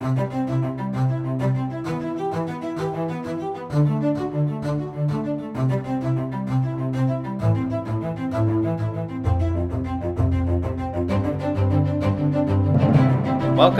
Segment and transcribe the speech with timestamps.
[0.00, 0.28] Welcome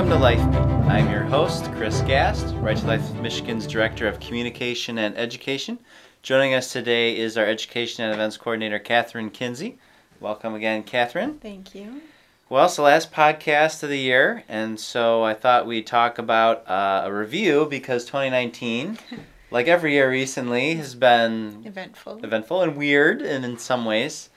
[0.09, 0.89] to LifeBeat.
[0.89, 5.79] I'm your host, Chris Gast, Right to Life Michigan's Director of Communication and Education.
[6.23, 9.79] Joining us today is our Education and Events Coordinator, Catherine Kinsey.
[10.19, 11.39] Welcome again, Catherine.
[11.39, 12.03] Thank you.
[12.51, 16.67] Well, it's the last podcast of the year, and so I thought we'd talk about
[16.69, 18.99] uh, a review because 2019,
[19.51, 22.25] like every year recently, has been Eventful.
[22.25, 24.31] eventful and weird and in some ways.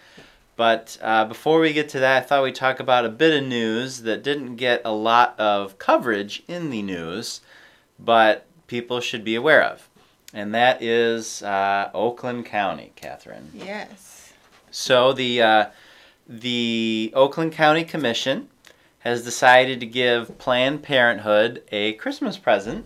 [0.58, 3.48] But uh, before we get to that, I thought we'd talk about a bit of
[3.48, 7.40] news that didn't get a lot of coverage in the news,
[7.98, 9.88] but people should be aware of.
[10.34, 13.52] And that is uh, Oakland County, Catherine.
[13.54, 14.34] Yes.
[14.70, 15.66] So the uh,
[16.40, 18.48] the Oakland County Commission
[19.00, 22.86] has decided to give Planned Parenthood a Christmas present,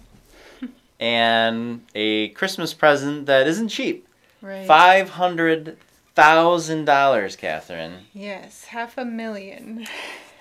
[1.00, 4.08] and a Christmas present that isn't cheap.
[4.42, 4.66] Right.
[4.66, 5.78] Five hundred
[6.16, 8.06] thousand dollars, Catherine.
[8.14, 9.86] Yes, half a million.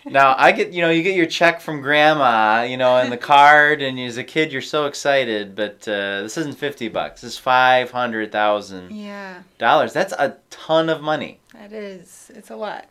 [0.07, 3.17] Now I get you know you get your check from grandma, you know, and the
[3.35, 7.23] card, and as a kid you're so excited, but uh, this isn't fifty bucks.
[7.23, 9.93] This is five hundred thousand Yeah, dollars.
[9.93, 11.41] That's a ton of money.
[11.55, 12.31] that is.
[12.35, 12.87] It's a lot.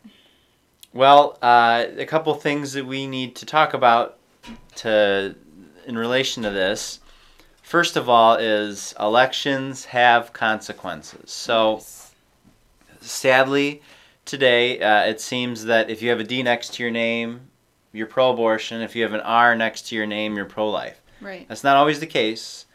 [0.92, 4.16] Well, uh, a couple things that we need to talk about
[4.76, 5.34] to
[5.86, 7.00] in relation to this.
[7.62, 11.30] First of all, is elections have consequences.
[11.30, 12.12] So Yes.
[13.00, 13.82] sadly,
[14.24, 17.40] today uh, it seems that if you have a D next to your name,
[17.92, 18.80] you're pro-abortion.
[18.82, 21.00] If you have an R next to your name, you're pro-life.
[21.20, 21.46] Right.
[21.48, 22.66] That's not always the case,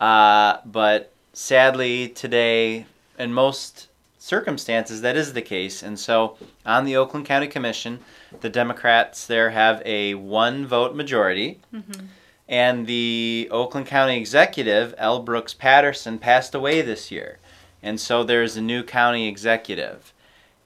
[0.00, 2.86] uh, but sadly today,
[3.18, 5.82] in most circumstances, that is the case.
[5.82, 8.00] And so, on the Oakland County Commission,
[8.40, 12.06] the Democrats there have a one-vote majority, Mm-hmm.
[12.48, 15.20] and the Oakland County executive, L.
[15.20, 17.38] Brooks Patterson, passed away this year,
[17.82, 20.12] and so there's a new county executive.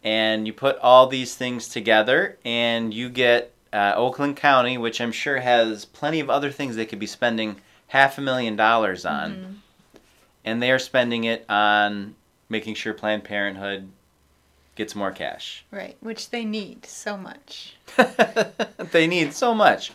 [0.03, 5.13] And you put all these things together, and you get uh, Oakland County, which I'm
[5.13, 7.57] sure has plenty of other things they could be spending
[7.89, 10.01] half a million dollars on, Mhm.
[10.45, 12.15] and they are spending it on
[12.49, 13.91] making sure Planned Parenthood
[14.75, 15.65] gets more cash.
[15.71, 15.97] Right.
[16.01, 17.75] Which they need so much.
[18.93, 19.93] they need so much.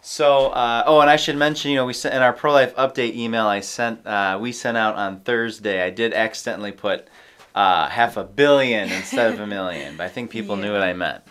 [0.00, 2.74] So, uh, oh, and I should mention, you know, we sent in our pro life
[2.74, 5.80] update email I sent, uh, we sent out on Thursday.
[5.82, 7.06] I did accidentally put
[7.54, 10.92] uh, half a billion instead of a million, but I think people knew what I
[10.92, 11.22] meant.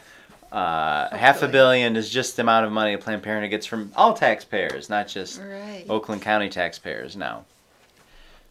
[0.52, 4.14] Uh, half a billion is just the amount of money Planned Parenthood gets from all
[4.14, 5.86] taxpayers, not just Right.
[5.90, 7.46] Oakland County taxpayers now.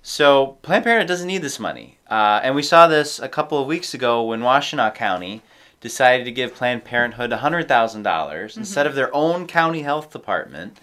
[0.02, 3.66] So Planned Parenthood doesn't need this money, uh, and we saw this a couple of
[3.66, 5.42] weeks ago when Washtenaw County
[5.82, 10.78] decided to give Planned Parenthood hundred thousand dollars instead of their own county health department.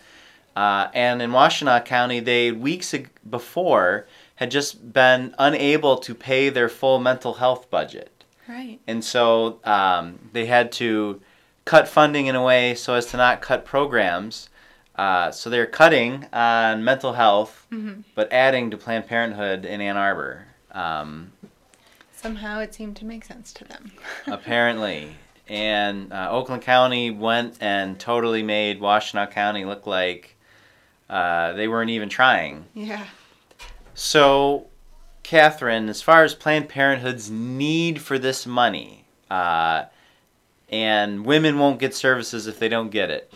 [0.55, 2.93] Uh, and in Washtenaw County, they weeks
[3.27, 4.05] before
[4.37, 8.23] had just been unable to pay their full mental health budget.
[8.47, 8.79] Right.
[8.87, 11.21] And so um, they had to
[11.65, 14.49] cut funding in a way so as to not cut programs.
[14.95, 19.97] Uh, so they're cutting on mental health, hmm but adding to Planned Parenthood in Ann
[19.97, 20.45] Arbor.
[20.71, 21.33] Um,
[22.13, 23.91] Somehow it seemed to make sense to them.
[24.27, 25.15] apparently.
[25.47, 30.35] And uh, Oakland County went and totally made Washtenaw County look like
[31.09, 32.65] uh, they weren't even trying.
[32.73, 33.05] yeah.
[34.00, 34.68] So,
[35.24, 39.85] Catherine, as far as Planned Parenthood's need for this money, uh,
[40.69, 43.34] and women won't get services if they don't get it.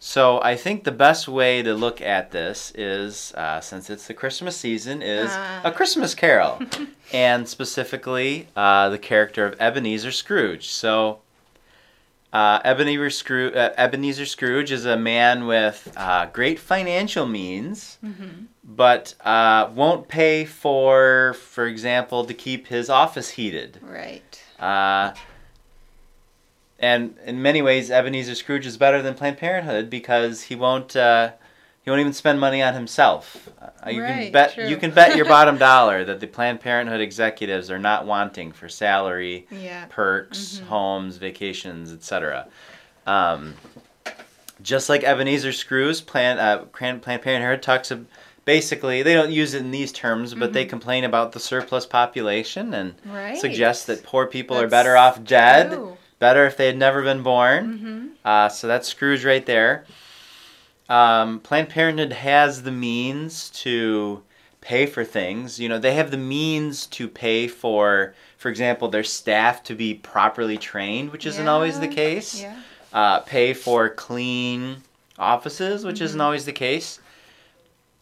[0.00, 4.14] So I think the best way to look at this is, uh, since it's the
[4.14, 5.60] Christmas season, is Ah.
[5.62, 6.58] a Christmas Carol,
[7.12, 10.70] and specifically uh, the character of Ebenezer Scrooge.
[10.70, 11.20] So
[12.32, 18.46] uh, Ebenezer, Scrooge, uh, Ebenezer Scrooge is a man with uh, great financial means hmm
[18.70, 23.78] but uh, won't pay for, for example, to keep his office heated.
[23.82, 24.42] Right.
[24.60, 25.12] Uh,
[26.78, 31.32] and in many ways, Ebenezer Scrooge is better than Planned Parenthood because he won't uh,
[31.82, 33.48] he won't even spend money on himself.
[33.60, 34.66] Uh, you can bet true.
[34.66, 38.68] you can bet your bottom dollar that the Planned Parenthood executives are not wanting for
[38.68, 39.86] salary, Yeah.
[39.88, 40.66] perks, Mhm.
[40.66, 42.46] homes, vacations, etc.
[43.06, 43.54] Um,
[44.62, 48.04] just like Ebenezer Scrooge, Plan, uh, Plan- Planned Parenthood talks of
[48.44, 50.70] basically they don't use it in these terms, but they Mhm.
[50.70, 53.38] complain about the surplus population and Right.
[53.38, 55.96] suggest that poor people are better off dead, True.
[56.18, 57.64] better if they had never been born.
[57.78, 59.84] hmm Uh, so that's Scrooge right there.
[60.90, 64.22] Um, Planned Parenthood has the means to
[64.60, 65.58] pay for things.
[65.60, 69.94] You know, they have the means to pay for, for example, their staff to be
[69.94, 72.42] properly trained, which isn't always the case.
[72.42, 72.56] Yeah.
[72.92, 74.82] Uh, pay for clean,
[75.18, 76.24] offices, which isn't Mhm.
[76.24, 76.98] always the case.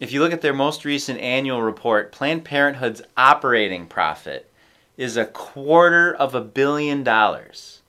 [0.00, 4.50] If you look at their most recent annual report, Planned Parenthood's operating profit
[4.96, 7.82] is a quarter of a billion dollars.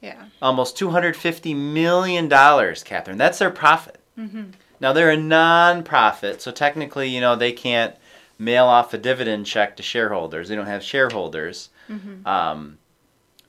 [0.00, 0.24] Yeah.
[0.42, 3.16] Almost $250 million, Catherine.
[3.18, 4.00] That's their profit.
[4.18, 4.44] Mm-hmm.
[4.80, 7.94] Now, they're a non profit, so technically, you know, they can't
[8.38, 10.48] mail off a dividend check to shareholders.
[10.48, 11.70] They don't have shareholders.
[11.88, 12.26] Mm-hmm.
[12.26, 12.78] Um,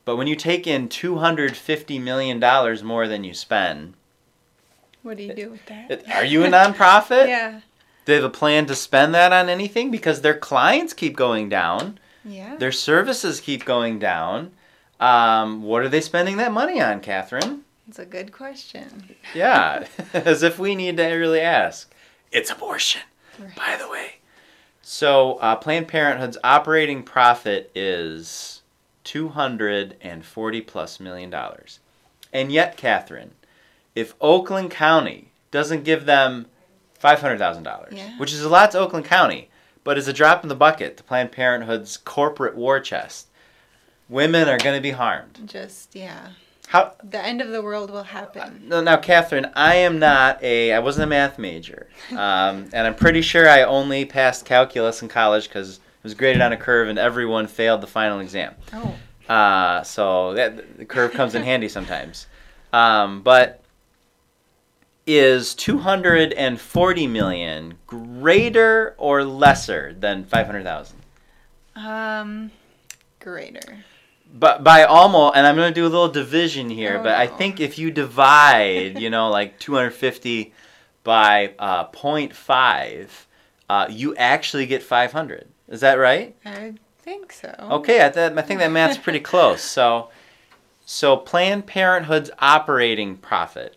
[0.05, 2.39] but when you take in $250 million
[2.85, 3.95] more than you spend,
[5.01, 5.91] What do you do with that?
[5.91, 7.27] it- are you a nonprofit?
[7.27, 7.51] yeah.
[8.05, 9.89] Do they have a plan to spend that on anything?
[9.89, 12.55] Because their clients keep going down, Yeah.
[12.55, 14.51] their services keep going down.
[14.99, 17.64] Um, what are they spending that money on, Catherine?
[17.87, 19.15] It's a good question.
[19.33, 21.93] Yeah, as if we need to really ask.
[22.31, 23.01] It's abortion,
[23.39, 23.55] Right.
[23.55, 24.15] by the way.
[24.81, 28.61] So, uh, Planned Parenthood's operating profit is
[29.03, 31.79] 240 plus million dollars.
[32.33, 33.31] And yet, Catherine,
[33.95, 36.47] if Oakland County doesn't give them
[37.01, 38.17] $500,000, Yeah.
[38.17, 39.49] which is a lot to Oakland County,
[39.83, 43.27] but is a drop in the bucket to Planned Parenthood's corporate war chest,
[44.09, 45.39] women are going to be harmed.
[45.45, 46.29] Just yeah.
[46.67, 48.63] How, The end of the world will happen.
[48.67, 50.73] no, now, Catherine, I am not a.
[50.73, 55.07] I wasn't a math major, um, and I'm pretty sure I only passed calculus in
[55.07, 58.55] college because it was graded on a curve, and everyone failed the final exam.
[58.73, 58.95] Oh.
[59.31, 62.27] Uh, so that the curve comes in handy sometimes.
[62.73, 63.61] Um, but
[65.07, 70.97] is 240 million greater or lesser than 500,000?
[71.75, 72.51] Um,
[73.19, 73.83] greater.
[74.37, 77.25] But by almost, and I'm going to do a little division here, Oh, but I
[77.25, 80.53] think if you divide, you know, like 250
[81.05, 83.09] by uh, 0.5,
[83.69, 85.47] uh, you actually get 500.
[85.69, 86.35] Is that right?
[86.45, 87.55] I think so.
[87.61, 89.63] Okay, I, th- I think that math's pretty close.
[89.75, 90.09] So,
[90.85, 93.75] so Planned Parenthood's operating profit.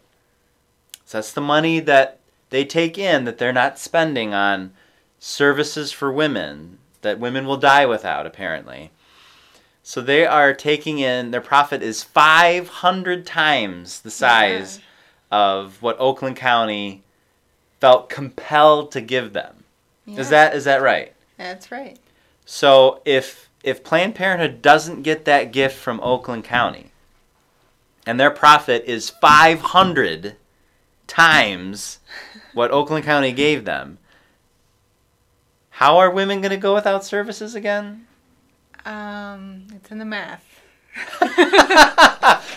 [1.07, 2.19] So that's the money that
[2.51, 4.73] they take in that they're not spending on
[5.21, 8.91] services for women that women will die without, apparently.
[9.89, 14.81] So they are taking in their profit is 500 times the size
[15.31, 17.05] of what Oakland County
[17.81, 19.65] felt compelled to give them.
[20.05, 20.21] Yeah.
[20.21, 21.15] Is that is that right?
[21.39, 21.99] That's right.
[22.45, 26.93] So if if Planned Parenthood doesn't get that gift from Oakland County,
[28.05, 30.37] and their profit is 500
[31.07, 31.99] times
[32.53, 33.97] what Oakland County gave them,
[35.71, 38.05] how are women going to go without services again?
[38.87, 40.45] Um, it's in the math.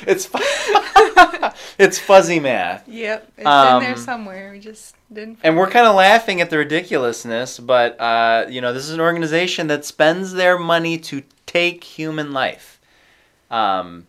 [0.08, 0.40] it's fu-
[1.78, 2.88] it's fuzzy math.
[2.88, 4.52] Yep, it's Um, in there somewhere.
[4.52, 5.40] We just didn't.
[5.44, 9.00] And we're kind of laughing at the ridiculousness, but uh, you know, this is an
[9.02, 12.80] organization that spends their money to take human life,
[13.50, 14.08] um,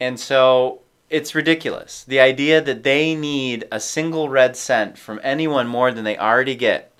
[0.00, 0.80] and so
[1.10, 2.04] it's ridiculous.
[2.04, 6.54] The idea that they need a single red cent from anyone more than they already
[6.56, 6.91] get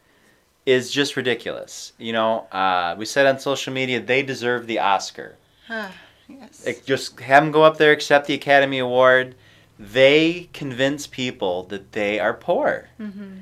[0.67, 1.93] is just ridiculous.
[1.99, 5.37] You know, uh, we said on social media they deserve the Oscar.
[5.69, 5.93] Ah,
[6.29, 6.64] yes.
[6.67, 9.35] Like, just have them go up there, accept the Academy Award.
[9.79, 12.88] They convince people that they are poor.
[13.00, 13.38] mm-hmm.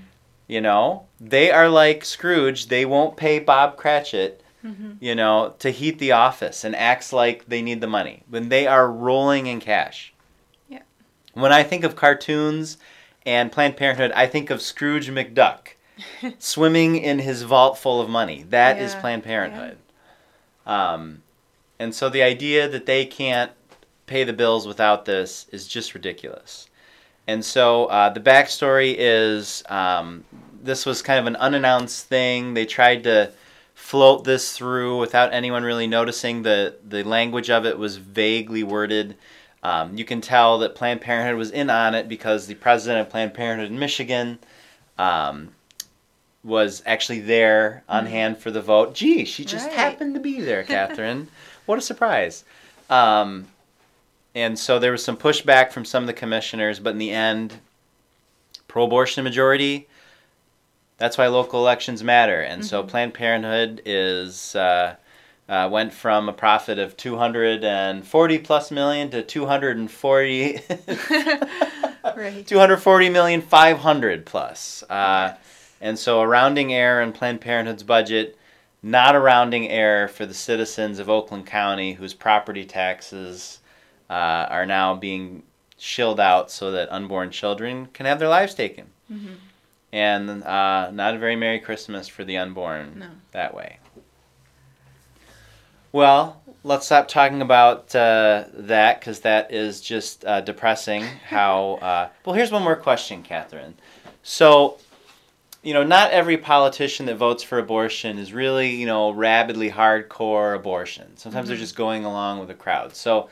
[0.49, 2.67] You know, they are like Scrooge.
[2.67, 4.93] They won't pay Bob Cratchit, Mm-hmm.
[5.00, 8.66] you know, to heat the office and acts like they need the money when they
[8.66, 10.12] are rolling in cash.
[10.69, 10.82] Yeah.
[11.32, 12.76] When I think of cartoons
[13.25, 15.69] and Planned Parenthood, I think of Scrooge McDuck
[16.38, 18.45] swimming in his vault full of money.
[18.49, 19.78] That is Yeah, Planned Parenthood.
[20.66, 21.23] Um,
[21.78, 23.52] and so the idea that they can't
[24.07, 26.69] pay the bills without this is just ridiculous.
[27.26, 30.25] And so uh, the backstory is um,
[30.62, 32.54] this was kind of an unannounced thing.
[32.54, 33.33] They tried to
[33.75, 36.42] float this through without anyone really noticing.
[36.42, 39.16] The, the language of it was vaguely worded.
[39.62, 43.11] Um, you can tell that Planned Parenthood was in on it because the president of
[43.11, 44.38] Planned Parenthood in Michigan
[44.99, 45.50] um,
[46.42, 48.11] was actually there on Mhm.
[48.11, 48.94] hand for the vote.
[48.94, 49.76] Gee, she just Right.
[49.76, 51.28] happened to be there, Catherine.
[51.66, 52.44] what a surprise.
[52.88, 53.49] Um,
[54.35, 57.54] and so there was some pushback from some of the commissioners, but in the end,
[58.68, 59.87] pro abortion majority.
[60.99, 62.40] That's why local elections matter.
[62.40, 62.88] And so Mhm.
[62.88, 64.54] Planned Parenthood is.
[64.56, 64.94] Uh,
[65.49, 70.61] uh, went from a profit of 240 plus million to 240
[72.16, 72.47] right.
[72.47, 75.32] 240 million 500 plus uh,
[75.80, 78.37] and so a rounding error in planned parenthood's budget
[78.82, 83.58] not a rounding error for the citizens of oakland county whose property taxes
[84.08, 84.12] uh,
[84.49, 85.42] are now being
[85.78, 89.34] shilled out so that unborn children can have their lives taken Mm-hmm.
[89.92, 93.08] and uh, not a very merry christmas for the unborn No.
[93.32, 93.78] that way
[95.92, 101.02] well let's stop talking about uh, that because that is just uh, depressing.
[101.02, 102.34] How uh, well?
[102.37, 103.75] Here's one more question, Catherine.
[104.22, 104.78] So,
[105.62, 110.55] you know, not every politician that votes for abortion is really, you know, rabidly hardcore
[110.57, 111.17] abortion.
[111.17, 111.61] Sometimes they're Mhm.
[111.61, 112.97] just going along with the crowd.
[112.97, 113.29] So,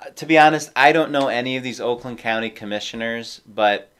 [0.00, 3.90] uh, to be honest, I don't know any of these Oakland County commissioners, but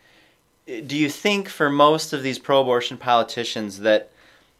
[0.69, 4.11] uh, do you think for most of these pro-abortion politicians that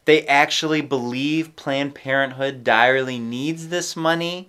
[0.07, 4.49] they actually believe Planned Parenthood direly needs this money,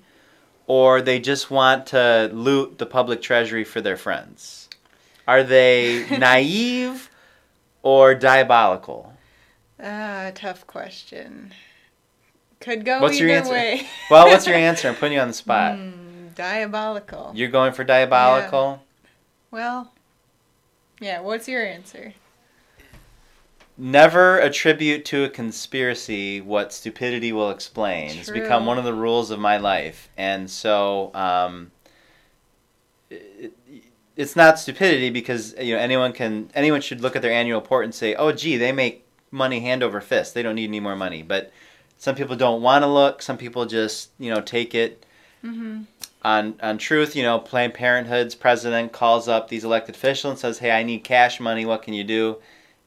[0.66, 4.70] or they just want to loot the public treasury for their friends?
[5.28, 7.10] Are they naive
[7.84, 9.14] or diabolical?
[9.82, 11.54] Ah, tough question.
[12.60, 13.52] Could go What's either your answer?
[13.52, 13.88] way.
[14.12, 14.88] Well, what's your answer?
[14.88, 15.74] I'm putting you on the spot.
[15.74, 17.32] Mm, diabolical.
[17.34, 18.84] You're going for diabolical?
[19.50, 19.92] Well,
[21.00, 21.22] yeah.
[21.22, 22.14] What's your answer?
[23.78, 28.12] Never attribute to a conspiracy what stupidity will explain.
[28.12, 30.10] It's become one of the rules of my life.
[30.18, 31.72] And so um,
[33.10, 33.54] it,
[34.18, 37.86] it's not stupidity because you know anyone can anyone should look at their annual report
[37.86, 40.34] and say, "Oh, gee, they make money hand over fist.
[40.34, 41.52] They don't need any more money." But
[41.98, 43.22] some people don't want to look.
[43.22, 45.06] Some people just you know take it
[45.44, 45.82] Mm-hmm.
[46.24, 50.60] on on truth, you know, Planned Parenthood's president calls up these elected officials and says,
[50.60, 51.66] "Hey, I need cash money.
[51.66, 52.38] What can you do?"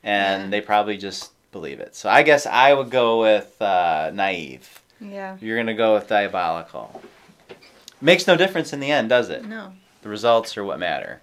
[0.04, 0.50] And Yeah.
[0.50, 1.96] they probably just believe it.
[1.96, 4.80] So I guess I would go with uh, naive.
[5.00, 5.36] Yeah.
[5.40, 7.02] You're gonna go with diabolical.
[8.00, 9.44] Makes no difference in the end, does it?
[9.44, 9.72] No.
[10.04, 11.22] The results are what matter.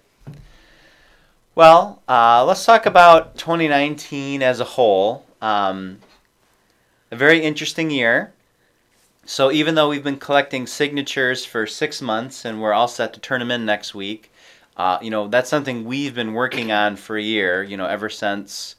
[1.54, 5.24] Well, uh, let's talk about 2019 as a whole.
[5.40, 6.00] Um,
[7.12, 8.32] a very interesting year.
[9.24, 13.20] So, even though we've been collecting signatures for six months and we're all set to
[13.20, 14.32] turn them in next week,
[14.76, 18.08] uh, you know, that's something we've been working on for a year, you know, ever
[18.08, 18.74] since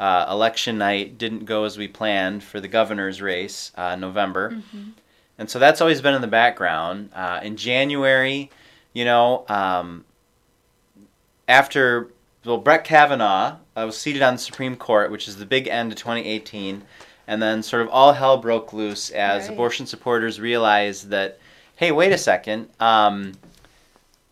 [0.00, 4.50] uh, election night didn't go as we planned for the governor's race uh, in November.
[4.50, 4.90] Mm-hmm.
[5.38, 7.10] And so that's always been in the background.
[7.14, 8.50] Uh, in January,
[8.94, 10.04] you know, um,
[11.46, 12.10] after
[12.44, 15.92] well, Brett Kavanaugh uh, was seated on the Supreme Court, which is the big end
[15.92, 16.82] of 2018,
[17.26, 19.52] and then sort of all hell broke loose as Right.
[19.54, 21.38] abortion supporters realized that,
[21.76, 23.32] hey, wait a second, um,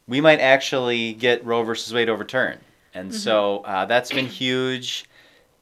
[0.06, 2.60] we might actually get Roe versus Wade overturned.
[2.94, 5.06] And so uh, that's been huge.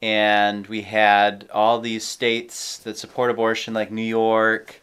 [0.02, 4.80] And we had all these states that support abortion, like New York,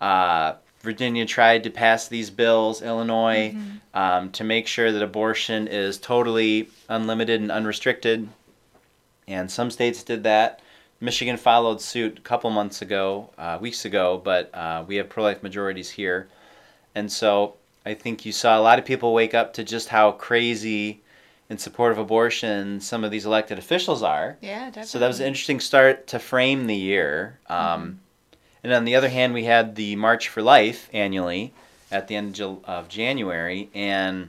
[0.00, 0.54] uh,
[0.88, 3.98] Virginia tried to pass these bills, Illinois, Mm-hmm.
[4.02, 8.26] um, to make sure that abortion is totally unlimited and unrestricted.
[9.26, 10.60] And some states did that.
[11.00, 15.24] Michigan followed suit a couple months ago, uh, weeks ago, but uh, we have pro
[15.24, 16.26] life majorities here.
[16.94, 17.54] And so
[17.84, 21.02] I think you saw a lot of people wake up to just how crazy
[21.50, 24.38] in support of abortion some of these elected officials are.
[24.40, 24.88] Yeah, definitely.
[24.88, 27.38] So that was an interesting start to frame the year.
[27.48, 28.00] Um,
[28.64, 31.52] And on the other hand, we had the March for Life annually
[31.90, 34.28] at the end of January, and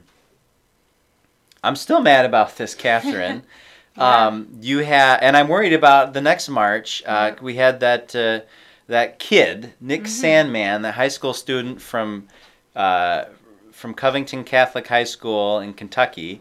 [1.62, 3.42] I'm still mad about this, Catherine.
[3.96, 4.26] Yeah.
[4.28, 7.02] um, you had, and I'm worried about the next March.
[7.04, 7.42] Uh, Yeah.
[7.42, 8.40] We had that uh,
[8.86, 10.06] that kid, Nick Mhm.
[10.06, 12.28] Sandmann, the high school student from
[12.76, 13.24] uh,
[13.72, 16.40] from Covington Catholic High School in Kentucky.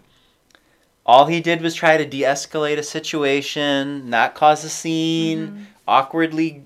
[1.08, 5.65] All he did was try to de-escalate a situation, not cause a scene, Mhm.
[5.88, 6.62] awkwardly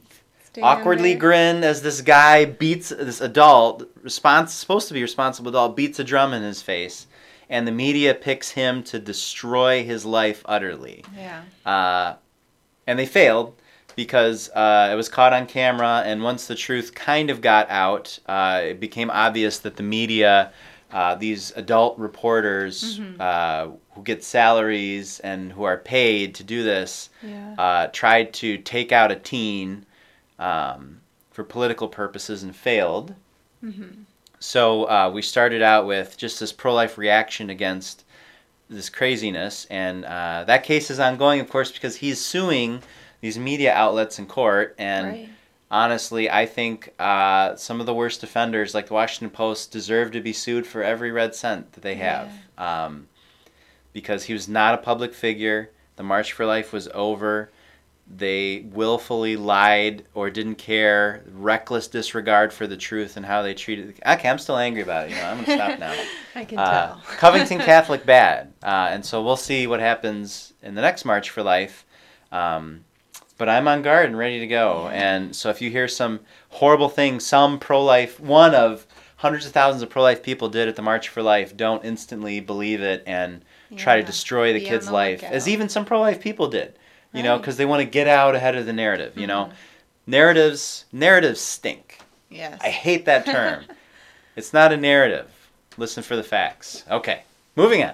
[0.62, 6.00] Awkwardly grin as this guy beats this adult, respons- supposed to be responsible adult, beats
[6.00, 7.08] a drum in his face,
[7.50, 11.04] and the media picks him to destroy his life utterly.
[11.18, 11.42] Yeah.
[11.66, 12.16] Uh,
[12.86, 13.56] and they failed
[13.96, 18.18] because uh, it was caught on camera, and once the truth kind of got out,
[18.28, 20.52] uh, it became obvious that the media,
[20.92, 23.20] uh, these adult reporters Mhm.
[23.20, 27.54] uh, who get salaries and who are paid to do this, Yeah.
[27.58, 29.86] uh, tried to take out a teen
[30.40, 33.16] um, for political purposes and failed.
[33.64, 34.04] Mm-hmm.
[34.40, 38.04] So uh, we started out with just this pro life reaction against
[38.70, 42.82] this craziness, and uh, that case is ongoing, of course, because he's suing
[43.22, 44.76] these media outlets in court.
[44.78, 45.30] And right.
[45.72, 50.22] honestly, I think uh, some of the worst offenders, like the Washington Post, deserve to
[50.22, 52.30] be sued for every red cent that they have.
[52.58, 53.08] Um,
[53.94, 55.70] because he was not a public figure.
[55.96, 57.52] The March for Life was over.
[58.06, 63.96] They willfully lied or didn't care, reckless disregard for the truth and how they treated.
[64.06, 65.12] Okay, I'm still angry about it.
[65.12, 65.96] You know, I'm gonna stop now.
[66.36, 67.02] I can Uh, tell.
[67.18, 71.42] Covington Catholic bad, uh, and so we'll see what happens in the next March for
[71.44, 71.86] Life.
[72.32, 72.84] Um,
[73.38, 74.90] but I'm on guard and ready to go.
[74.90, 76.20] And so if you hear some
[76.50, 78.86] horrible thing, some pro-life, one of
[79.18, 82.82] hundreds of thousands of pro-life people did at the March for Life, don't instantly believe
[82.82, 83.44] it and
[83.76, 86.78] try to destroy the Be kid's the life, as even some pro-life people did.
[87.14, 89.14] You know, because they want to get out ahead of the narrative.
[89.18, 89.52] You know, Mhm.
[90.08, 92.00] narratives narratives stink.
[92.30, 92.60] Yes.
[92.64, 93.66] I hate that term.
[94.36, 95.28] it's not a narrative.
[95.78, 96.84] Listen for the facts.
[96.90, 97.22] Okay,
[97.56, 97.94] moving on.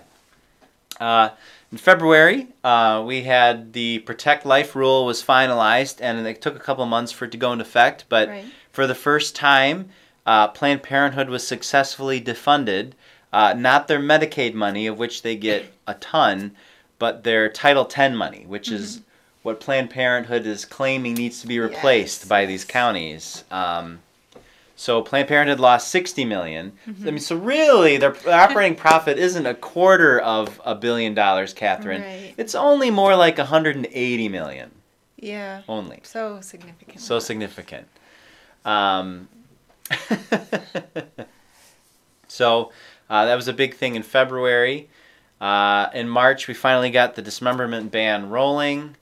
[1.00, 1.30] Uh,
[1.72, 6.60] in February, uh, we had the Protect Life rule was finalized, and it took a
[6.60, 8.06] couple months for it to go into effect.
[8.10, 8.46] But Right.
[8.72, 9.90] for the first time,
[10.26, 12.94] uh, Planned Parenthood was successfully defunded.
[13.32, 16.56] Uh, not their Medicaid money, of which they get a ton,
[16.98, 19.02] but their Title X money, which is
[19.44, 23.44] what Planned Parenthood is claiming needs to be replaced Yes, by these counties.
[23.50, 24.00] Um,
[24.76, 26.74] so Planned Parenthood lost sixty million.
[26.88, 32.02] I mean, so really, their operating profit isn't a quarter of a billion dollars, Catherine.
[32.02, 32.34] Right.
[32.38, 34.72] It's only more like 180 million.
[35.18, 35.64] Yeah.
[35.68, 36.00] Only.
[36.04, 37.02] So significant.
[37.02, 37.88] So significant.
[38.64, 39.28] Um,
[42.28, 42.72] so
[43.10, 44.90] uh, that was a big thing in February.
[45.42, 48.96] Uh, in March, we finally got the dismemberment ban rolling.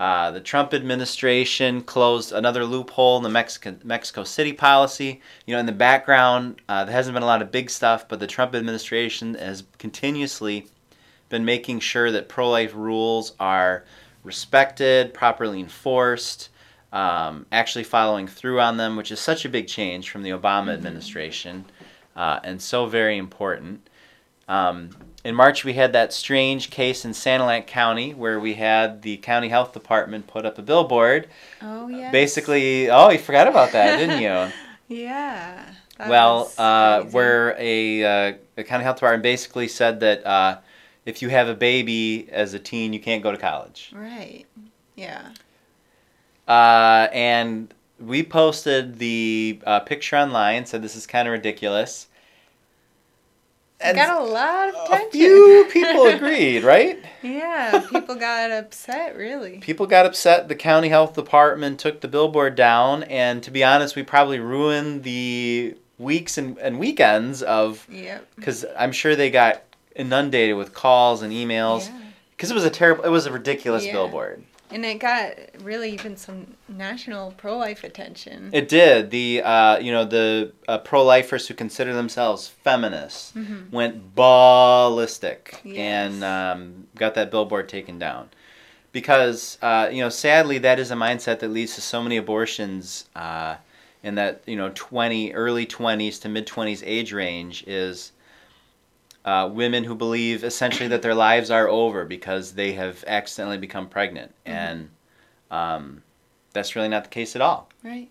[0.00, 5.20] Uh, the Trump administration closed another loophole in the Mexico, Mexico City policy.
[5.44, 8.18] You know, in the background, uh, there hasn't been a lot of big stuff, but
[8.18, 10.66] the Trump administration has continuously
[11.28, 13.84] been making sure that pro life rules are
[14.24, 16.48] respected, properly enforced,
[16.94, 20.72] um, actually following through on them, which is such a big change from the Obama
[20.72, 21.66] administration
[22.16, 23.86] uh, and so very important.
[24.48, 24.90] Um,
[25.24, 29.48] in March, we had that strange case in Sanilac County where we had the county
[29.48, 31.28] health department put up a billboard.
[31.60, 32.10] Oh yeah.
[32.10, 34.52] Basically, oh, you forgot about that, didn't you?
[34.92, 35.72] Yeah.
[36.00, 40.58] well, uh, where a, uh, a county health department basically said that uh,
[41.06, 43.92] if you have a baby as a teen, you can't go to college.
[43.94, 44.46] Right.
[44.96, 45.30] Yeah.
[46.48, 52.08] Uh, and we posted the uh, picture online, said this is kind of ridiculous.
[53.82, 56.98] And got a lot of a few people agreed, right?
[57.22, 57.82] yeah.
[57.90, 59.16] People got upset.
[59.16, 59.58] Really.
[59.58, 60.48] People got upset.
[60.48, 65.02] The county health department took the billboard down, and to be honest, we probably ruined
[65.04, 68.26] the weeks and, and weekends of Yep.
[68.36, 69.62] because I'm sure they got
[69.96, 71.98] inundated with calls and emails Yeah.
[72.36, 73.92] because it was a terrible, it was a ridiculous Yeah.
[73.92, 74.42] billboard.
[74.72, 78.50] And it got really even some national pro-life attention.
[78.52, 79.10] It did.
[79.10, 83.70] The uh, you know the uh, pro-lifers who consider themselves feminists Mhm.
[83.72, 85.76] went ballistic Yes.
[85.76, 88.28] and um, got that billboard taken down
[88.92, 93.06] because uh, you know sadly that is a mindset that leads to so many abortions
[93.16, 93.56] uh,
[94.02, 98.12] in that you know 20 early 20s to mid 20s age range is
[99.24, 103.88] uh, women who believe essentially that their lives are over because they have accidentally become
[103.88, 104.88] pregnant and
[105.50, 106.02] um,
[106.52, 108.08] that's really not the case at all Right.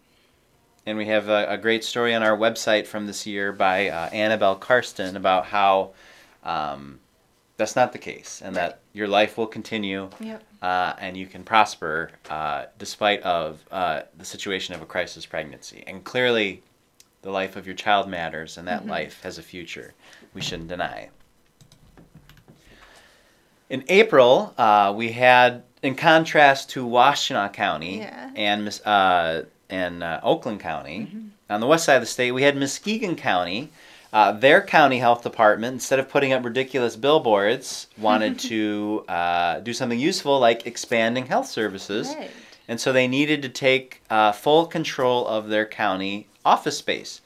[0.85, 4.09] and we have a, a great story on our website from this year by uh,
[4.09, 5.91] Annabelle Karsten about how
[6.43, 6.99] um,
[7.57, 10.41] that's not the case, and that your life will continue, Yep.
[10.61, 15.83] uh, and you can prosper uh, despite of uh, the situation of a crisis pregnancy.
[15.85, 16.63] And clearly,
[17.21, 18.89] the life of your child matters, and that Mhm.
[18.89, 19.93] life has a future.
[20.33, 21.09] We shouldn't deny.
[23.69, 28.31] In April, uh, we had, in contrast to Washtenaw County Yeah.
[28.35, 31.27] and uh, and uh, Oakland County, Mm-hmm.
[31.53, 33.69] on the west side of the state, we had Muskegon County.
[34.11, 39.71] Uh, their county health department, instead of putting up ridiculous billboards, wanted to uh, do
[39.71, 42.07] something useful like expanding health services.
[42.17, 42.31] Right.
[42.67, 47.21] And so they needed to take uh, full control of their county office space.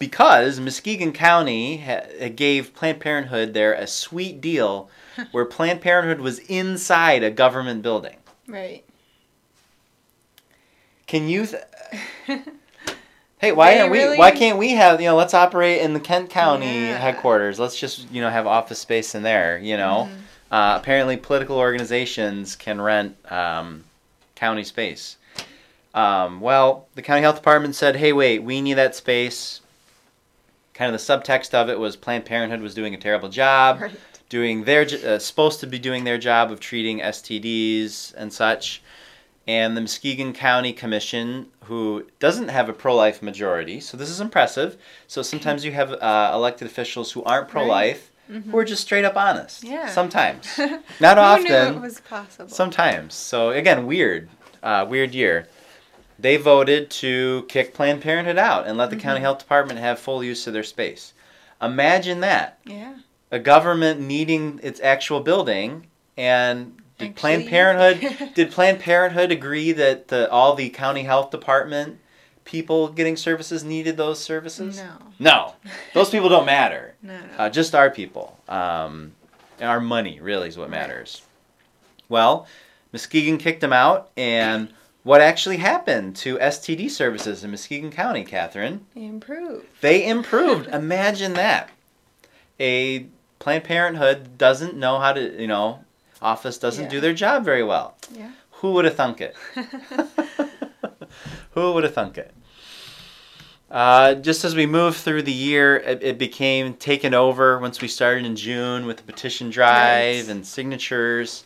[0.00, 4.90] Because Muskegon County ha- gave Planned Parenthood there a sweet deal
[5.30, 8.16] where Planned Parenthood was inside a government building.
[8.48, 8.82] Right.
[11.06, 11.44] Can you.
[11.46, 11.62] Th-
[13.38, 14.16] hey, why They aren't we?
[14.16, 15.16] Why can't we have you know?
[15.16, 16.96] Let's operate in the Kent County Yeah.
[16.98, 17.58] headquarters.
[17.58, 19.58] Let's just you know have office space in there.
[19.58, 20.54] You know, Mm-hmm.
[20.54, 23.84] uh, apparently political organizations can rent um,
[24.34, 25.16] county space.
[25.92, 29.59] Um, well, the county health department said, "Hey, wait, we need that space."
[30.80, 33.92] Kind of the subtext of it was Planned Parenthood was doing a terrible job Right.
[34.30, 38.80] doing their uh, supposed to be doing their job of treating STDs and such,
[39.46, 44.78] and the Muskegon County Commission, who doesn't have a pro-life majority, so this is impressive.
[45.06, 48.10] So sometimes you have uh, elected officials who aren't pro-life,
[48.50, 49.62] who are just straight up honest.
[49.62, 49.86] Yeah.
[49.90, 50.58] Sometimes,
[50.98, 51.44] not often.
[51.44, 52.48] knew it was possible?
[52.48, 53.12] Sometimes.
[53.12, 54.30] So again, weird,
[54.62, 55.46] uh, weird year.
[56.20, 60.22] They voted to kick Planned Parenthood out and let the county health department have full
[60.22, 61.14] use of their space.
[61.62, 62.96] Imagine that yeah.
[63.30, 70.08] a government needing its actual building and did Planned Parenthood did Planned Parenthood agree that
[70.08, 71.98] the, all the county health department
[72.44, 74.76] people getting services needed those services?
[74.76, 74.96] No.
[75.18, 75.54] No,
[75.94, 76.94] those people don't matter.
[77.02, 77.18] No.
[77.18, 77.44] No.
[77.44, 78.38] Uh, just our people.
[78.46, 79.12] Um,
[79.58, 81.22] and our money really is what matters.
[82.10, 82.46] Well,
[82.92, 84.70] Muskegon kicked them out, and
[85.02, 88.86] what actually happened to STD services in Muskegon County, Catherine?
[88.94, 89.64] Improve.
[89.80, 90.68] They improved.
[90.68, 91.70] Imagine that.
[92.58, 93.06] A
[93.38, 95.84] Planned Parenthood doesn't know how to, you know,
[96.20, 96.90] office doesn't Yeah.
[96.90, 97.96] do their job very well.
[98.14, 98.32] Yeah.
[98.52, 99.34] Who would have thunk it?
[101.52, 102.32] Who would have thunk it?
[103.70, 107.88] Uh, just as we moved through the year, it, it became taken over once we
[107.88, 110.28] started in June with the petition drive Right.
[110.28, 111.44] and signatures.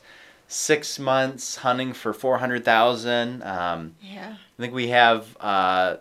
[0.54, 3.42] Six months hunting for 400,000.
[3.42, 4.36] Um, yeah.
[4.36, 5.96] I think we have uh,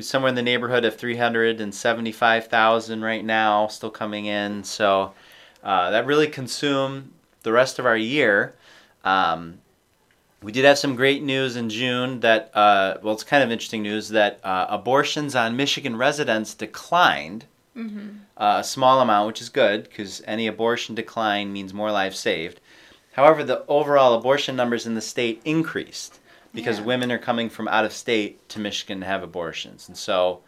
[0.00, 4.64] somewhere in the neighborhood of 375,000 right now still coming in.
[4.64, 5.12] So
[5.62, 8.54] uh, that really consumed the rest of our year.
[9.04, 9.58] Um,
[10.42, 13.82] we did have some great news in June that, uh, well, it's kind of interesting
[13.82, 17.44] news that uh, abortions on Michigan residents declined
[17.76, 18.08] Mm-hmm.
[18.38, 22.58] uh, a small amount, which is good because any abortion decline means more lives saved.
[23.16, 26.18] However, the overall abortion numbers in the state increased
[26.54, 26.84] because Yeah.
[26.84, 29.88] women are coming from out of state to Michigan to have abortions.
[29.88, 30.40] And so,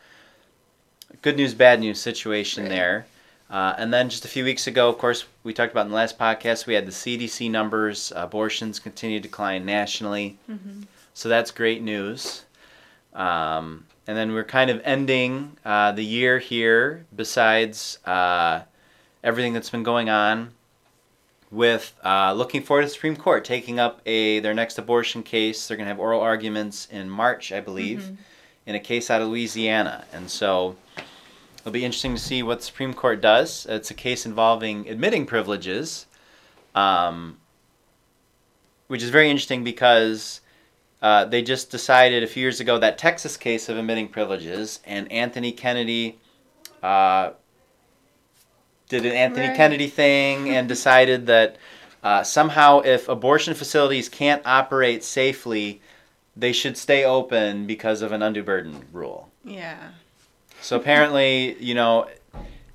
[1.23, 2.71] good news, bad news situation Right.
[2.71, 3.07] there.
[3.51, 5.97] Uh, and then just a few weeks ago, of course, we talked about in the
[5.97, 8.13] last podcast, we had the CDC numbers.
[8.15, 10.37] Abortions continue to decline nationally.
[10.51, 10.83] Mm-hmm.
[11.15, 12.43] So that's great news.
[13.15, 18.61] Um, and then we're kind of ending uh, the year here, besides uh,
[19.25, 20.53] everything that's been going on,
[21.51, 25.67] with uh, looking forward to the Supreme Court taking up a their next abortion case.
[25.67, 28.17] They're going to have oral arguments in March, I believe, Mhm.
[28.67, 30.05] in a case out of Louisiana.
[30.13, 30.77] And so
[31.61, 33.67] it'll be interesting to see what the Supreme Court does.
[33.69, 36.07] It's a case involving admitting privileges,
[36.75, 37.39] um,
[38.89, 40.41] which is very interesting because
[41.01, 45.11] uh, they just decided a few years ago that Texas case of admitting privileges, and
[45.13, 46.19] Anthony Kennedy
[46.83, 47.31] uh,
[48.89, 49.57] did an Anthony Right.
[49.57, 51.57] Kennedy thing and decided that
[52.03, 55.81] uh, somehow if abortion facilities can't operate safely,
[56.37, 59.29] they should stay open because of an undue burden rule.
[59.45, 59.79] Yeah.
[60.61, 62.09] So apparently, you know,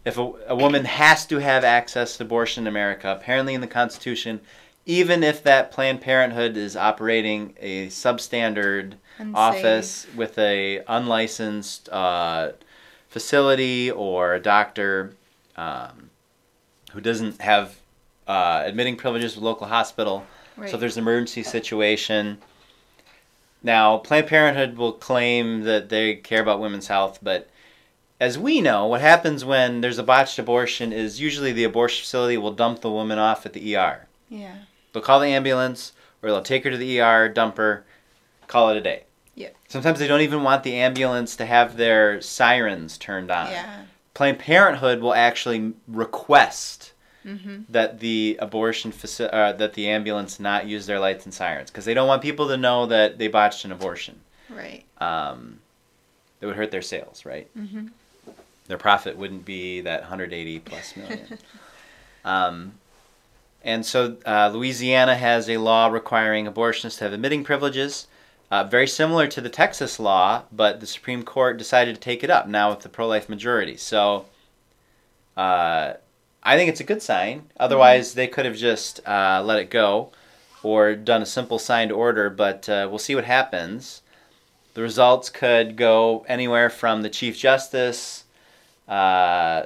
[0.05, 3.67] if a, a woman has to have access to abortion in America, apparently in the
[3.67, 4.41] Constitution,
[4.85, 9.35] even if that Planned Parenthood is operating a substandard Unsafe.
[9.35, 12.51] office with a unlicensed uh,
[13.07, 15.13] facility or a doctor
[15.57, 16.09] um,
[16.91, 17.75] who doesn't have
[18.27, 20.69] uh, admitting privileges with local hospital, Right.
[20.69, 22.37] so if there's an emergency situation.
[23.61, 27.49] Now, Planned Parenthood will claim that they care about women's health, but
[28.19, 32.37] as we know, what happens when there's a botched abortion is usually the abortion facility
[32.37, 34.07] will dump the woman off at the ER.
[34.29, 34.55] Yeah.
[34.91, 37.85] They'll call the ambulance, or they'll take her to the ER, dump her,
[38.47, 39.03] call it a day.
[39.35, 39.55] Yep.
[39.67, 43.49] Sometimes they don't even want the ambulance to have their sirens turned on.
[43.49, 43.83] Yeah.
[44.13, 46.89] Planned Parenthood will actually request
[47.25, 47.61] Mm-hmm.
[47.69, 51.85] that the abortion faci- uh, that the ambulance not use their lights and sirens because
[51.85, 54.19] they don't want people to know that they botched an abortion.
[54.49, 54.83] Right.
[54.97, 55.59] Um,
[56.41, 57.47] it would hurt their sales, right?
[57.57, 57.87] Mm-hmm.
[58.67, 61.37] Their profit wouldn't be that 180 plus million.
[62.25, 62.73] um,
[63.63, 68.07] and so uh, Louisiana has a law requiring abortionists to have admitting privileges,
[68.53, 72.29] uh, very similar to the Texas law, but the Supreme Court decided to take it
[72.29, 73.77] up now with the pro-life majority.
[73.77, 74.25] So
[75.35, 75.93] uh,
[76.43, 77.49] I think it's a good sign.
[77.59, 80.11] Otherwise, they could have just uh, let it go
[80.61, 84.01] or done a simple signed order, but uh, we'll see what happens.
[84.75, 88.23] The results could go anywhere from the Chief Justice
[88.87, 89.63] uh,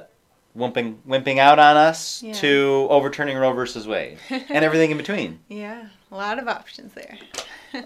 [0.56, 2.32] wimping, wimping out on us Yeah.
[2.34, 5.40] to overturning Roe versus Wade and everything in between.
[5.48, 5.88] Yeah.
[6.10, 7.18] A lot of options there.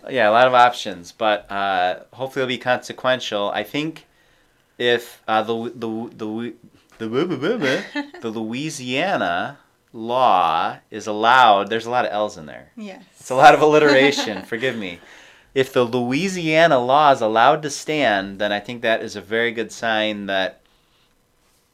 [0.08, 3.50] Yeah, a lot of options, but uh, hopefully it'll be consequential.
[3.50, 4.06] I think
[4.78, 6.54] if uh, the the the
[6.98, 9.58] the, the Louisiana
[9.92, 12.70] law is allowed, there's a lot of L's in there.
[12.76, 13.02] yes.
[13.18, 14.42] It's a lot of alliteration.
[14.46, 15.00] forgive me.
[15.52, 19.50] If the Louisiana law is allowed to stand, then I think that is a very
[19.50, 20.60] good sign that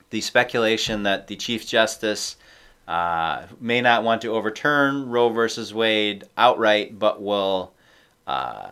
[0.08, 2.36] the speculation that the Chief Justice
[2.88, 7.72] uh, may not want to overturn Roe versus Wade outright, but will
[8.26, 8.70] uh,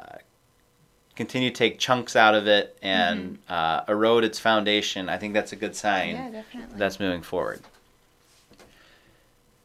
[1.15, 5.09] continue to take chunks out of it and uh, erode its foundation.
[5.09, 6.79] I think that's a good sign Yeah, definitely.
[6.79, 7.61] that's moving forward.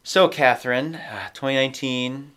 [0.04, 2.32] So, Catherine, uh, 2019,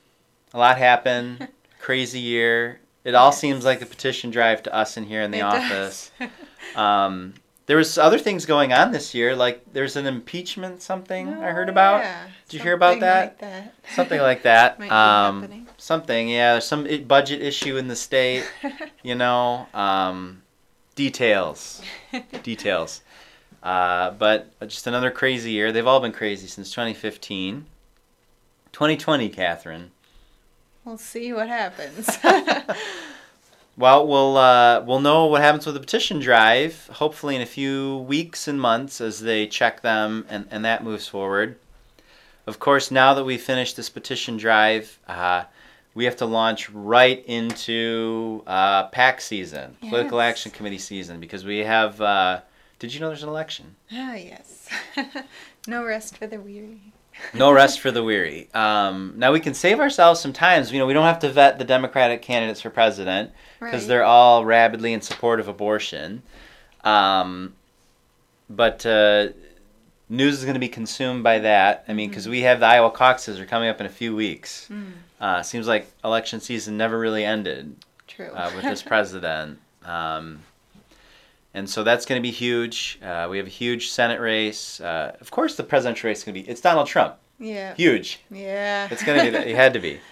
[0.52, 1.48] a lot happened.
[1.80, 2.80] crazy year.
[3.04, 3.38] It all Yes.
[3.40, 6.10] seems like a petition drive to us in here in the It office.
[6.74, 7.34] Um,
[7.66, 11.68] there was other things going on this year, like there's an impeachment something I heard
[11.68, 12.00] Oh, about.
[12.00, 12.26] yeah.
[12.48, 13.24] Did you hear about Something that?
[13.26, 13.74] Like that.
[13.94, 14.80] Something like that.
[14.92, 16.52] Um, something, yeah.
[16.52, 18.44] There's some budget issue in the state.
[19.02, 20.42] You know, um,
[20.94, 21.82] details,
[22.42, 23.00] details.
[23.62, 25.72] Uh, but just another crazy year.
[25.72, 27.64] They've all been crazy since 2015.
[28.72, 29.90] 2020, Catherine.
[30.84, 32.06] we'll see what happens.
[33.76, 36.86] Well, we'll uh, we'll know what happens with the petition drive.
[36.92, 41.08] Hopefully, in a few weeks and months, as they check them and, and that moves
[41.08, 41.56] forward.
[42.46, 45.44] Of course, now that we've finished this petition drive, uh,
[45.94, 51.58] we have to launch right into uh, PAC season, Political Action Committee season, because we
[51.58, 52.00] have.
[52.00, 52.40] Uh,
[52.78, 53.76] did you know there's an election?
[53.92, 54.68] Ah, yes.
[55.66, 56.93] no rest for the weary.
[57.32, 58.48] No rest for the weary.
[58.54, 60.72] Um, now we can save ourselves some times.
[60.72, 63.88] You know, we don't have to vet the Democratic candidates for president because Right.
[63.88, 66.22] they're all rabidly in support of abortion.
[66.84, 67.54] Um,
[68.50, 69.28] but uh,
[70.08, 71.84] news is going to be consumed by that.
[71.88, 74.68] I mean, because we have the Iowa caucuses are coming up in a few weeks.
[74.70, 77.74] Mm, Uh, seems like election season never really ended
[78.06, 78.26] true.
[78.28, 79.58] uh, with this president.
[79.84, 80.40] Um,
[81.54, 82.98] and so that's going to be huge.
[83.02, 84.80] Uh, we have a huge Senate race.
[84.80, 86.48] Uh, of course, the presidential race is going to be.
[86.50, 87.16] It's Donald Trump.
[87.38, 87.74] yeah.
[87.76, 88.20] Huge.
[88.30, 88.88] Yeah.
[88.90, 89.46] It's going to be that.
[89.46, 90.00] It had to be.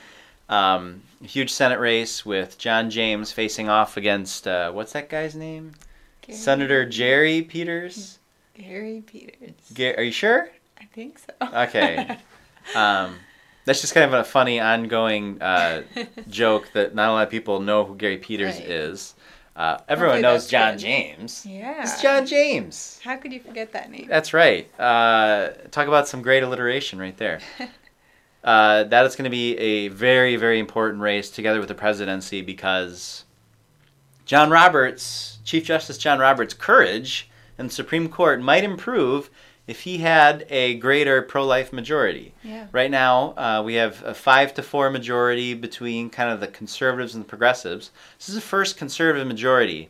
[0.49, 5.73] Um, huge Senate race with John James facing off against uh, what's that guy's name?
[6.21, 8.19] Gary, Senator Jerry Peters.
[8.53, 9.55] Gary Peters.
[9.73, 10.51] Ga- are you sure?
[10.79, 11.33] I think so.
[11.55, 12.19] Okay.
[12.77, 13.17] Um,
[13.65, 15.83] that's just kind of a funny ongoing uh,
[16.29, 18.69] joke that not a lot of people know who Gary Peters Right.
[18.69, 19.15] is.
[19.55, 20.81] Uh, everyone Hopefully knows John good.
[20.81, 21.45] James.
[21.47, 21.83] yeah.
[21.83, 22.99] It's John James.
[23.05, 24.07] How could you forget that name?
[24.09, 24.69] That's right.
[24.81, 27.41] Uh, talk about some great alliteration right there.
[28.45, 32.43] Uh, that is going to be a very, very important race together with the presidency
[32.43, 33.25] because
[34.25, 39.31] John Roberts, Chief Justice John Roberts' courage in the Supreme Court might improve
[39.73, 42.35] if he had a greater pro life majority.
[42.45, 42.67] yeah.
[42.73, 47.15] Right now, uh, we have a five to four majority between kind of the conservatives
[47.15, 47.91] and the progressives.
[48.19, 49.89] This is the first conservative majority.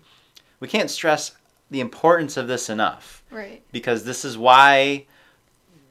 [0.60, 1.32] We can't stress
[1.68, 3.60] the importance of this enough Right.
[3.72, 5.06] because this is why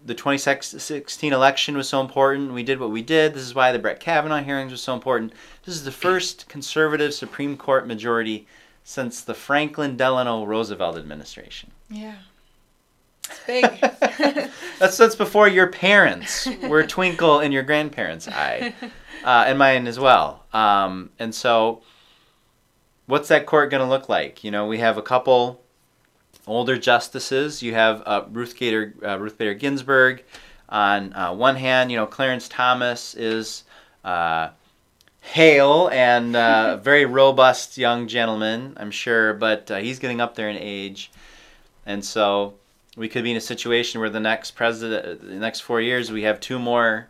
[0.06, 2.54] the 2016 election was so important.
[2.54, 3.34] We did what we did.
[3.34, 5.34] This is why the Brett Kavanaugh hearings were so important.
[5.66, 8.48] This is the first conservative Supreme Court majority
[8.86, 11.72] since the Franklin Delano Roosevelt administration.
[11.90, 12.16] Yeah.
[13.46, 13.66] Big.
[14.80, 18.74] That's that's before your parents were twinkle in your grandparents' eye,
[19.24, 20.44] uh, and mine as well.
[20.54, 21.84] Um, and so,
[23.06, 24.44] what's that court going to look like?
[24.44, 25.62] You know, we have a couple
[26.48, 27.62] older justices.
[27.62, 30.24] You have uh, Ruth Gator, uh, Ruth Bader Ginsburg.
[30.70, 33.66] On uh, one hand, you know Clarence Thomas is
[34.04, 34.50] uh,
[35.20, 40.50] hale and uh, very robust young gentleman, I'm sure, but uh, he's getting up there
[40.50, 41.12] in age,
[41.86, 42.56] and so
[42.98, 46.24] we could be in a situation where the next president, the next four years, we
[46.24, 47.08] have two more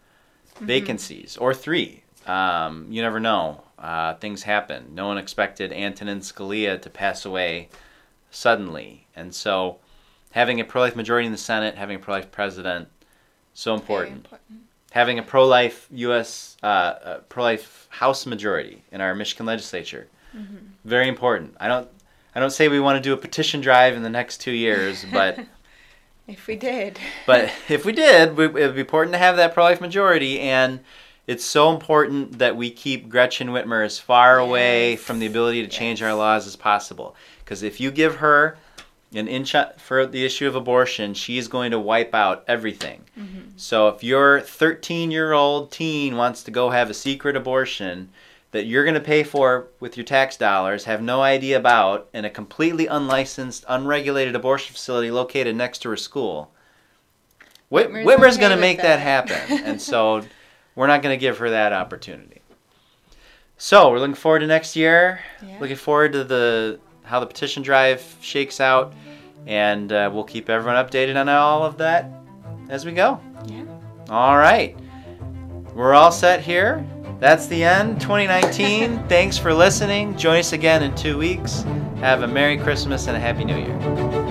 [0.60, 2.04] vacancies or three.
[2.28, 3.64] Um, you never know.
[3.80, 4.94] Uh, things happen.
[4.94, 7.70] No one expected Antonin Scalia to pass away
[8.30, 9.80] suddenly, and so
[10.32, 12.88] having a pro-life majority in the Senate, having a pro-life president,
[13.54, 14.18] so Very important.
[14.26, 14.60] important.
[14.92, 16.58] Having a pro-life U.S.
[16.62, 20.56] Uh, uh, pro-life House majority in our Michigan legislature, Mm-hmm.
[20.86, 21.58] very important.
[21.60, 21.90] I don't.
[22.34, 25.06] I don't say we want to do a petition drive in the next two years,
[25.12, 25.38] but
[26.32, 27.00] If we did.
[27.28, 30.80] but if we did, it would be important to have that pro-life majority, and
[31.28, 35.68] it's so important that we keep Gretchen Whitmer as far away from the ability to
[35.68, 36.08] change Yes.
[36.08, 37.16] our laws as possible.
[37.40, 38.58] Because if you give her
[39.14, 43.04] an inch for the issue of abortion, she is going to wipe out everything.
[43.20, 43.40] Mm-hmm.
[43.58, 48.10] So if your 13-year-old teen wants to go have a secret abortion
[48.52, 52.26] that you're going to pay for with your tax dollars, have no idea about, in
[52.26, 56.52] a completely unlicensed, unregulated abortion facility located next to her school,
[57.70, 59.30] Whit- Whitmer's Whitmer's okay going to make that, that.
[59.30, 59.60] happen.
[59.66, 60.24] and so
[60.76, 62.42] we're not going to give her that opportunity.
[63.58, 65.22] So we're looking forward to next year.
[65.46, 65.58] Yeah.
[65.60, 68.94] Looking forward to the how the petition drive shakes out,
[69.46, 72.10] and uh, we'll keep everyone updated on all of that
[72.70, 73.20] as we go.
[73.46, 73.66] Yeah.
[74.10, 74.76] All right.
[75.74, 76.86] We're all set here.
[77.22, 78.02] That's the end.
[78.02, 79.08] 2019.
[79.08, 80.18] Thanks for listening.
[80.18, 81.62] Join us again in two weeks.
[82.00, 84.31] Have a Merry Christmas and a Happy New Year.